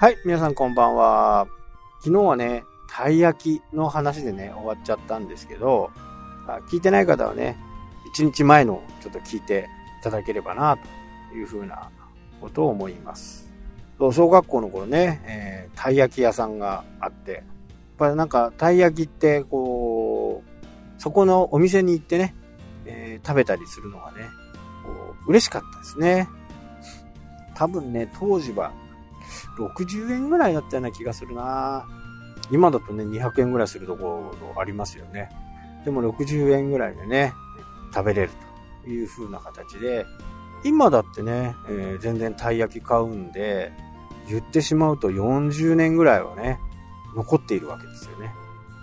[0.00, 1.48] はい、皆さんこんばんは。
[1.98, 5.90] 昨日はね、たい焼きの話でね、終わっちゃったんですけど、
[6.70, 7.58] 聞いてない方はね、
[8.14, 9.68] 一日前のちょっと聞いて
[10.00, 10.78] いただければな、
[11.32, 11.90] というふうな
[12.40, 13.52] ことを思います。
[13.98, 17.42] 小学校の頃ね、えー、たい焼き屋さんがあって、やっ
[17.98, 22.36] ぱりなんか、たい焼きって、こう、そこのお店に行ってね、
[22.86, 24.18] えー、食べたりするのがね、
[24.84, 26.28] こう嬉しかったですね。
[27.56, 28.70] 多分ね、当時は
[29.56, 31.86] 60円ぐらいだったような気がするな
[32.50, 35.28] 今だとね、200円ぐらいするところありますよね。
[35.84, 37.32] でも60円ぐらいでね、
[37.94, 38.30] 食べれる
[38.84, 40.06] という風な形で、
[40.64, 43.72] 今だってね、えー、全然たい焼き買うんで、
[44.28, 46.58] 言ってしまうと40年ぐらいはね、
[47.16, 48.34] 残っているわけですよね。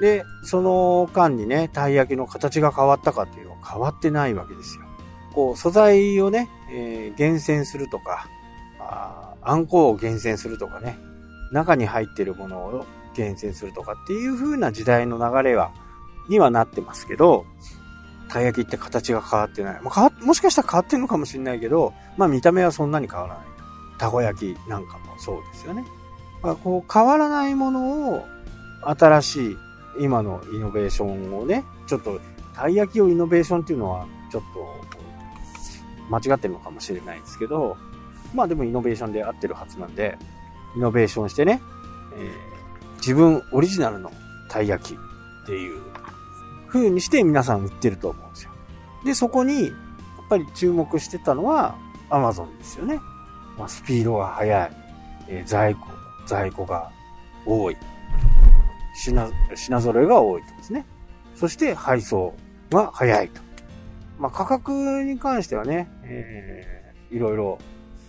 [0.00, 4.84] で、その間にね、たい焼きの形が変わったかっていうのは変わってないわけですよ。
[5.34, 8.28] こう、素材をね、えー、厳選するとか、
[9.42, 10.98] あんこを厳選するとかね、
[11.52, 15.72] 中に入ってるものを厳選するとかっていう風な時代の流れは、
[16.28, 17.46] にはなってますけど、
[18.28, 19.80] たい焼きって形が変わってない。
[19.82, 23.46] まあ、もしかしたら変わってるのかもしれないけど、まあ見た目はそんなに変わらない。
[23.98, 25.84] たこ焼きなんかもそうですよね。
[26.42, 28.24] まあ、こう変わらないものを
[28.82, 29.56] 新しい
[30.00, 32.20] 今のイノベーションをね、ちょっと
[32.54, 34.78] たい焼きをイノベーションっていうのはちょっと
[36.10, 37.76] 間違ってるのかもしれないですけど、
[38.34, 40.18] まあでもイノベーションで合ってるはずなんで、
[40.76, 41.60] イノベーションしてね、
[42.14, 44.10] えー、自分オリジナルの
[44.48, 45.80] たい焼きっていう
[46.68, 48.50] 風にして皆さん売ってると思うんですよ。
[49.04, 49.72] で、そこに、やっ
[50.28, 51.76] ぱり注目してたのは
[52.10, 53.00] Amazon ですよね。
[53.56, 54.72] まあ、スピードが速い、
[55.28, 55.86] えー、在庫、
[56.26, 56.90] 在庫が
[57.46, 57.76] 多い、
[58.94, 60.84] 品、品揃えが多いとですね。
[61.34, 62.34] そして配送
[62.70, 63.40] が早いと。
[64.18, 67.58] まあ、価格に関してはね、えー、いろいろ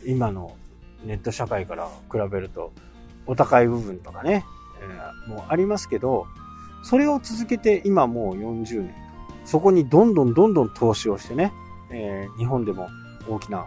[0.05, 0.55] 今の
[1.03, 2.71] ネット社会から比べると
[3.25, 4.45] お高い部分とかね、
[4.81, 6.27] えー、もうありますけど、
[6.83, 8.95] それを続けて今もう40年。
[9.45, 11.51] そこにどんどんどんどん投資をしてね、
[11.91, 12.87] えー、日本でも
[13.27, 13.65] 大きな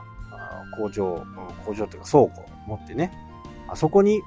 [0.77, 1.25] 工場、
[1.67, 3.13] 工場というか倉庫を持ってね、
[3.69, 4.23] あそこに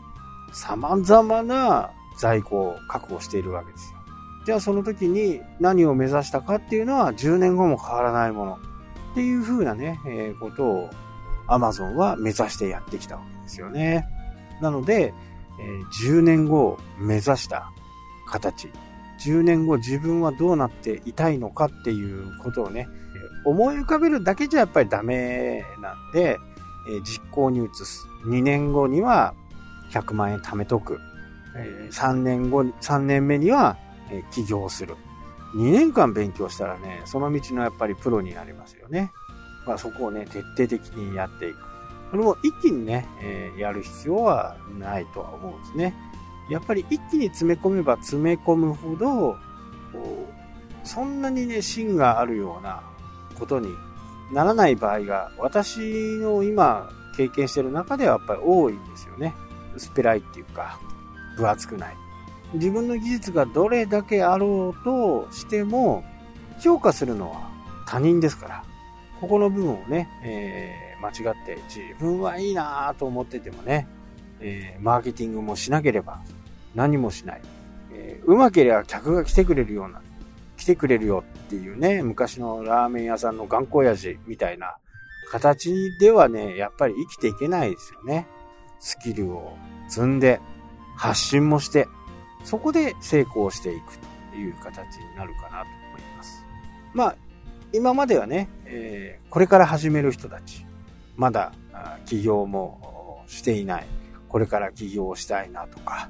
[0.54, 4.00] 様々な在庫を確保しているわけですよ。
[4.46, 8.60] じゃあその時に何を目指したかっていうのは10年後も変わらないもの
[9.12, 10.90] っていう風なね、えー、ことを
[11.48, 14.08] Amazon は目指してやってきたわけですよね。
[14.62, 15.14] なので、
[15.60, 17.72] えー、10年後を目指した
[18.28, 18.70] 形、
[19.20, 22.88] 10年後自分はどうなっていたいのかっていうことをね、
[23.46, 26.38] 思い浮かべるだけじゃやっぱりダメなんで、
[26.90, 28.08] えー、実行に移す。
[28.26, 29.34] 2年後には
[29.92, 31.00] 100万円貯めとく。
[31.58, 33.78] えー、3年後、3年目には、
[34.12, 34.96] えー、起業する。
[35.56, 39.12] 2年間勉強したらね、その道のやっぱりプロになりますよね。
[39.66, 41.58] まあそこをね、徹底的にやっていく。
[42.12, 45.94] これも一気にね、えー、やる必要はないとは思うんですね。
[46.50, 49.38] やっぱり一気に詰め込めば詰め込むほど、
[50.84, 52.84] そんなにね、芯があるような
[53.40, 53.70] ことに
[54.32, 55.80] ならない場合が、私
[56.18, 59.34] の今経験してる中ではやっぱり多いんですよね。
[59.76, 60.80] 薄っぺらいっていうか、
[61.38, 61.98] 分厚くない。
[62.54, 66.04] 自分の技術がどれだけあろうとしても、
[66.60, 67.50] 評価するのは
[67.86, 68.64] 他人ですから、
[69.22, 73.88] ここの部分をね、えー、間違って自分はいいなと思っててもね、
[74.40, 76.22] えー、マーケティングもしなければ
[76.74, 77.42] 何もしない。
[77.92, 80.02] えー、うまければ客が来てくれるような、
[80.58, 84.78] 来てくれるよっていうね、昔のラーメン屋さんの頑固親父みたいな
[85.32, 88.28] 形ではね、やっぱり生きていけないですよね。
[88.80, 90.42] スキルを積んで、
[90.98, 91.88] 発信もして、
[92.44, 93.98] そこで成功していく
[94.32, 96.46] という形になるかなと思います。
[96.94, 97.16] まあ、
[97.74, 100.66] 今まではね、えー、これから始める人たち、
[101.16, 101.52] まだ
[102.06, 103.86] 起業もしていない、
[104.28, 106.10] これから起業したいなとか、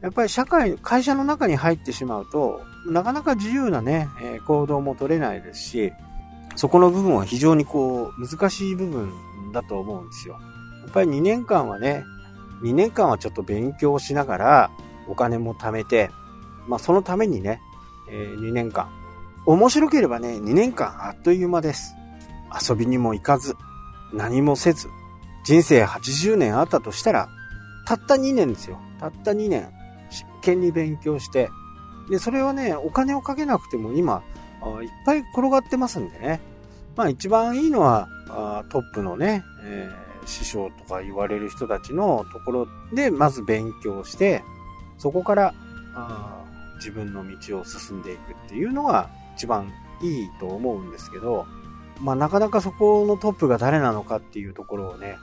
[0.00, 5.92] やっぱり社会、会社の中に入ってしまうと、なかなか自由なね、え、行動も取れないですし、
[6.56, 9.12] そこの部分は非常にこう、難しい部分
[9.52, 10.40] だと思うんですよ。
[10.82, 12.04] やっぱり2年間はね、
[12.62, 14.70] 2年間はちょっと勉強しながら、
[15.08, 16.10] お金も貯めて、
[16.66, 17.60] まあそのためにね、
[18.10, 18.90] え、2年間。
[19.44, 21.96] 面白ければね、2年間あっという間です。
[22.68, 23.56] 遊びにも行かず、
[24.12, 24.88] 何もせず、
[25.44, 27.28] 人生80年あったとしたら、
[27.86, 28.78] たった2年ですよ。
[29.00, 29.68] たった2年。
[30.10, 31.48] 真剣に勉強して、
[32.10, 34.22] で、それはね、お金をかけなくても今、
[34.82, 36.40] いっぱい転がってますんでね。
[36.94, 38.08] まあ一番いいのは、
[38.70, 44.44] トップのね、えー、師匠とか言われる人たちのところで、まず勉強して、
[44.98, 45.54] そこから
[46.76, 51.46] 自分の道を進んでいくっていうのが一番いいと思うんですけど、
[52.00, 55.16] まあなかなかそこのトップが誰なのかっていうところをね、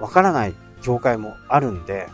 [0.00, 2.08] わからない業界もあるんで、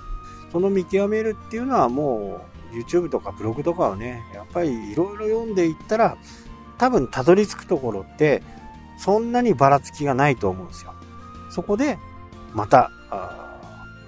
[0.53, 6.17] その見極めるっていうのはもう YouTube とかブログとかをね、やっぱりいろいろ読んでいったら、
[6.79, 8.43] 多分たどり着くところって、
[8.99, 10.95] そんなにばらつきがないと思うんですよ。
[11.51, 11.99] そこで、
[12.55, 12.91] また、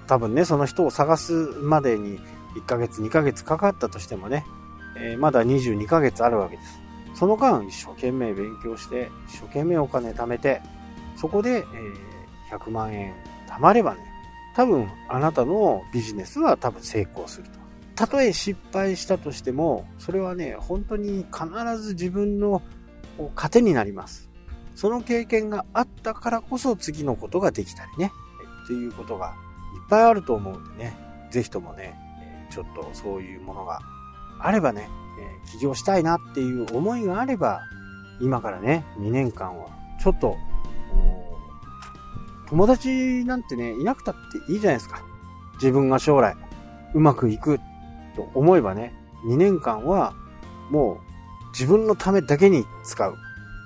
[0.07, 2.19] 多分ね、その人を探すまでに
[2.55, 4.45] 1ヶ月、2ヶ月かかったとしてもね、
[4.97, 6.84] えー、まだ22ヶ月あるわけです。
[7.15, 10.61] その間、一生懸命勉強して、一生懸命お金貯めて、
[11.15, 13.13] そこで、えー、100万円
[13.47, 14.01] 貯まればね、
[14.55, 17.65] 多分あなたのビジネスは多分成功すると。
[17.95, 22.61] たとえ失敗したとしても、それはね、本当に必ず自分の
[23.35, 24.29] 糧になります。
[24.75, 28.11] その経験があったからこそ次のことができたりね、
[28.65, 30.97] っていうことがいっぱいあると思うんでね、
[31.31, 31.97] ぜひともね、
[32.49, 33.79] ちょっとそういうものが
[34.39, 34.89] あればね
[35.19, 37.61] え、起業したいなっていう思いがあれば、
[38.19, 39.67] 今からね、2年間は、
[40.01, 40.37] ちょっと、
[42.47, 44.15] 友達なんてね、いなくたっ
[44.47, 45.01] ていいじゃないですか。
[45.55, 46.35] 自分が将来、
[46.93, 47.59] うまくいく
[48.15, 48.93] と思えばね、
[49.27, 50.13] 2年間は、
[50.69, 53.15] もう、自分のためだけに使う。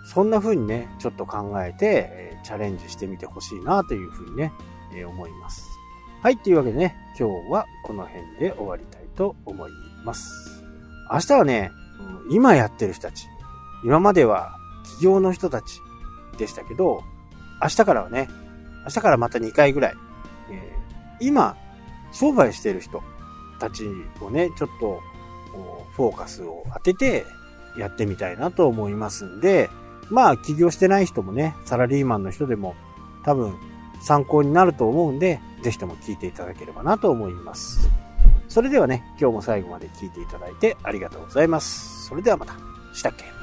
[0.06, 4.54] そんな風にね、ちょっと考えて、えチャレンジしてみてほしいなという風にね、
[4.94, 5.68] え思います。
[6.22, 9.72] はい、というわけでね、今日はこの辺で終わりたいと思い
[10.04, 10.59] ます。
[11.12, 11.72] 明日はね、
[12.30, 13.28] 今やってる人たち、
[13.84, 15.82] 今までは企業の人たち
[16.38, 17.04] でしたけど、
[17.62, 18.30] 明日からはね、
[18.86, 19.96] 明日からまた2回ぐらい、
[20.52, 21.58] えー、今、
[22.12, 23.04] 商売してる人
[23.60, 23.86] たち
[24.22, 25.02] をね、ちょっと、
[25.96, 27.26] フォーカスを当てて
[27.78, 29.70] やってみたいなと思いますんで、
[30.10, 32.76] まあ、起業してない人もね、サラリーマンの人でも
[33.26, 33.56] 多分
[34.02, 37.90] 参考になると思うんで、ぜひとも聞いていただければなと思います。
[38.50, 42.08] それではね、今日も最後まで聞いていただいてありがとうございます。
[42.08, 42.56] それではまた。
[42.94, 43.39] したっけ